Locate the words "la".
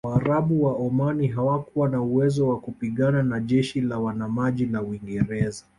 3.81-3.99, 4.65-4.81